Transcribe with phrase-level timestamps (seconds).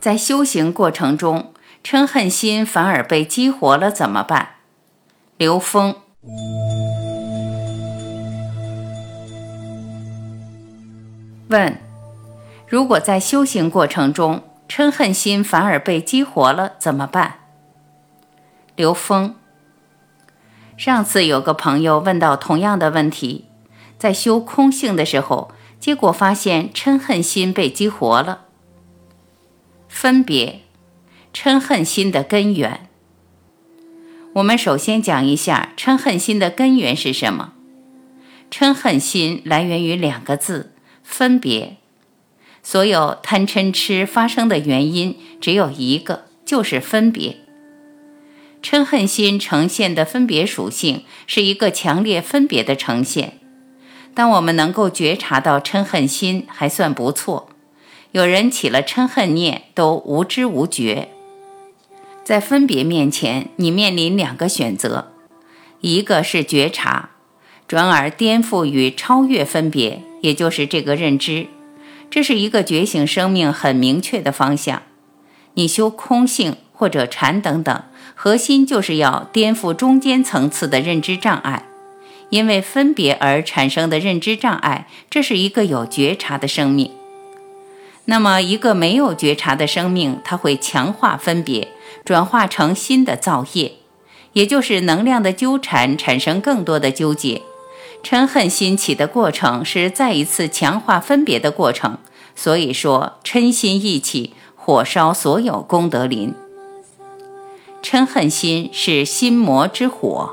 [0.00, 1.52] 在修行过程中，
[1.82, 4.50] 嗔恨心反而被激活了，怎么办？
[5.36, 5.96] 刘峰
[11.48, 11.80] 问：
[12.68, 17.40] 如果在修行过程中，嗔恨心反而被激活了，怎么办？
[18.76, 19.34] 刘峰
[20.76, 23.46] 上次有个朋友问到同样的问题，
[23.98, 28.42] 在修空性的时候，结果发现嗔恨心被激活了。
[30.00, 30.60] 分别，
[31.34, 32.88] 嗔恨心的根源。
[34.34, 37.54] 我们首先讲一下嗔恨心的根源是什么。
[38.48, 41.78] 嗔恨心来源于两个字：分别。
[42.62, 47.38] 所有贪嗔痴发生的原因只有一个，就是分别。
[48.62, 53.40] 嗔恨心呈现的分别属性是一个强烈分别的呈现。
[54.14, 57.48] 当我们能够觉察到嗔恨心，还算不错。
[58.12, 61.08] 有人起了嗔恨念，都无知无觉。
[62.24, 65.12] 在分别面前，你面临两个选择：
[65.80, 67.10] 一个是觉察，
[67.66, 71.46] 转而颠覆与超越分别，也就是这个认知。
[72.10, 74.82] 这是一个觉醒生命很明确的方向。
[75.54, 77.82] 你修空性或者禅等等，
[78.14, 81.64] 核心就是要颠覆中间层次的认知障碍，
[82.30, 86.90] 因为分别而产生的认知障碍，这是一个有觉察的生命。
[88.10, 91.68] 那么，一个没有觉察的生命，它会强化分别，
[92.06, 93.72] 转化成新的造业，
[94.32, 97.42] 也就是能量的纠缠，产生更多的纠结。
[98.02, 101.98] 嗔恨心起的过程是再一次强化分别的过程。
[102.34, 106.32] 所以说，嗔心一起，火烧所有功德林。
[107.82, 110.30] 嗔恨心是心魔之火。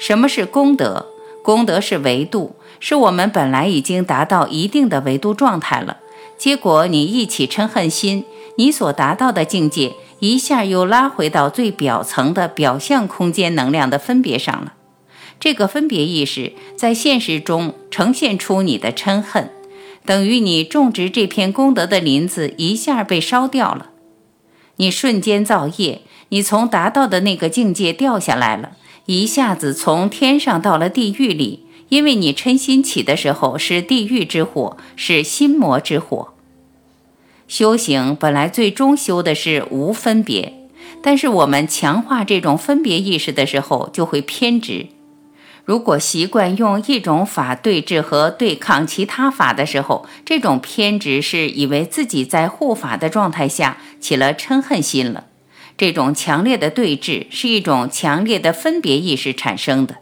[0.00, 1.06] 什么是功德？
[1.44, 5.98] 功德是维度，是我们本来已经达到一定的维度状态了。
[6.36, 8.24] 结果你一起嗔恨心，
[8.56, 14.74] 你所达到的境界一下又拉回到最表层的表象空间能量的分别上了。
[15.40, 19.50] 这个分别意识在现实中呈现出你的嗔恨，
[20.06, 23.90] 等于你种植这片功德的林子一下被烧掉了。
[24.76, 28.72] 你瞬间造业，你从达到的那个境界掉下来了，
[29.06, 31.63] 一下子从天上到了地狱里。
[31.94, 36.34] 因为你嗔心起的时候是地狱之火，是心魔之火。
[37.46, 40.54] 修行本来最终修的是无分别，
[41.00, 44.88] 但是我们强化这种分别意识的时候就会偏执。
[45.64, 55.26] 如果习惯用一种法对峙和对抗其他法的时候，这种偏执是以为自己在护法的状态下起了嗔恨心了。
[55.78, 59.98] 这种强烈的对峙是一种强烈的分别意识产生的。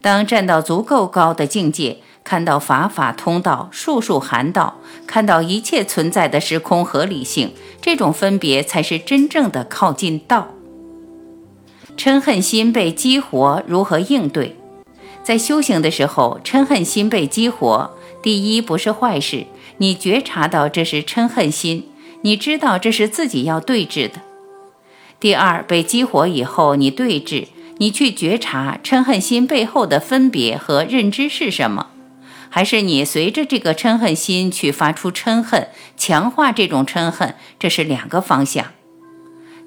[0.00, 10.48] 当站到足够高的境界，看到法法通道、术术含道，看到一切存在的时空合理性，这种分别才是真正的靠近道。
[11.96, 14.56] 嗔恨心被激活，如何应对？
[15.24, 17.90] 在修行的时候，嗔恨心被激活，
[18.22, 19.46] 第一不是坏事，
[19.78, 21.88] 你觉察到这是嗔恨心，
[22.22, 24.20] 你知道这是自己要对峙的。
[25.18, 27.48] 第二，被激活以后，你对峙。
[27.78, 31.88] 你去觉察嗔恨心背后的分别和认知是什么？
[32.50, 37.34] 还是你随着这个嗔恨心去发出嗔恨，强化这种嗔恨？
[37.58, 38.66] 这是两个方向。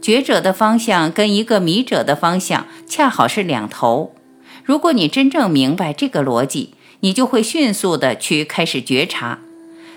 [0.01, 4.15] 觉者的方向跟一个迷者的方向恰好是两头。
[4.63, 9.39] 如果你真正明白这个逻辑，你就会迅速的去开始觉察。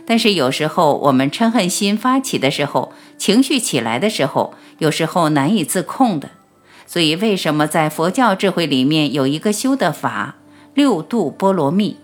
[0.06, 6.28] 但是有时候我们嗔恨心发起的时候，情绪起来的时候，有时候难以自控的。
[6.86, 10.36] 所以，为什么在佛教智慧里面有一个修的法
[10.74, 11.96] 六度波罗蜜，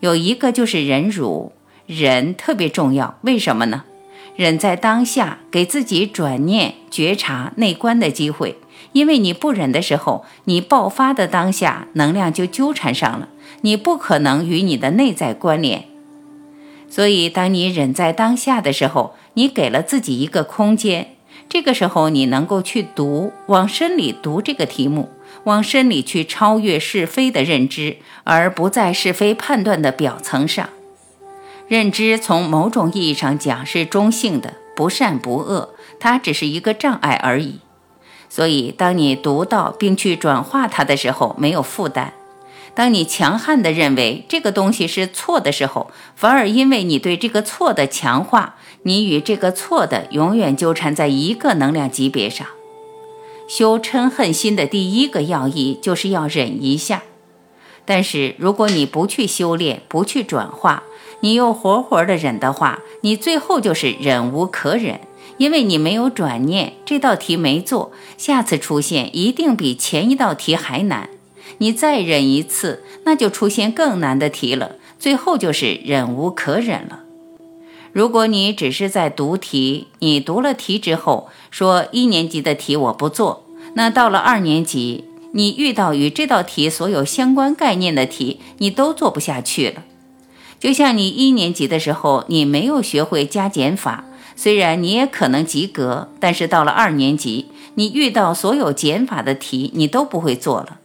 [0.00, 1.52] 有一个就是忍辱，
[1.86, 3.18] 忍特别重要。
[3.22, 3.84] 为什么呢？
[4.36, 8.58] 忍在当下，给自己转念觉察内观的机会。
[8.92, 13.28] 因为你不忍的时候，你爆发的当下能量就纠缠上了，
[13.62, 15.84] 你不可能与你的内在关联。
[16.88, 21.16] 所以，当你忍在当下的时候，你给了自己一个空间。
[21.48, 25.08] 这个时候，你能够去读，往深里读这个题目，
[25.44, 30.68] 往深里去超越是非的认知，而不在是非判断的表层上。
[31.66, 37.60] 认知从某种意义上讲是中性的，不善不恶，它只是一个障碍而已。
[38.28, 42.12] 所以，当你读到并去转化它的时候，没有负担；
[42.74, 52.46] 当你强悍地认为这个东西是错的时候，反而因为你对这个错的强化，你与这个错的永远纠缠在一个能量级别上。
[53.48, 57.02] 修嗔恨心的第一个要义就是要忍一下。
[57.84, 60.82] 但是，如果你不去修炼，不去转化，
[61.20, 65.00] 你又活活的忍的话，你最后就是忍无可忍。
[65.38, 71.08] 因为你没有转念，这道题没做，下次出现一定比前一道题还难。
[71.56, 77.00] 你再忍一次，那就出现更难的题了，最后就是忍无可忍了。
[77.92, 89.84] 如果你只是在读题，你读了题之后说一年级的题我不做，那到了二年级，你遇到与这道题所有相关概念的题，你都做不下去了。
[90.60, 94.04] 就像你一年级的时候，你没有学会加减法。
[94.36, 100.78] 虽然你也可能及格，但是到了二年级，你遇到所有减法的题，你都不会做了。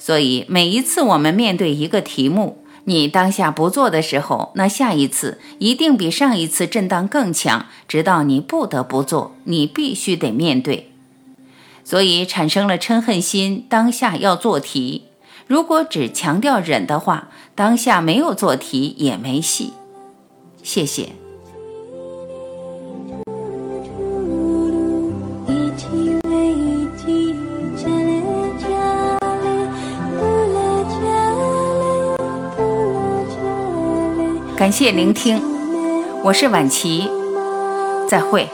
[0.00, 10.90] 所以每一次我们面对一个题目，你当下不做的时候，那下一次一定比上一次震荡更强，直到你不得不做，你必须得面对。
[11.84, 15.04] 所以产生了嗔恨心，当下要做题。
[15.46, 19.74] 如果只强调忍的话，当下没有做题也没戏。
[20.62, 21.19] 谢谢。
[34.60, 35.40] 感谢聆听，
[36.22, 37.08] 我是婉琪，
[38.06, 38.46] 再会。